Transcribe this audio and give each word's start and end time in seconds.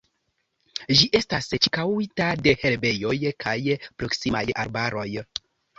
Ĝi 1.01 1.09
estas 1.19 1.51
ĉirkaŭita 1.51 2.31
de 2.47 2.57
herbejoj 2.65 3.17
kaj 3.47 3.57
proksimaj 4.03 4.45
arbaroj. 4.67 5.09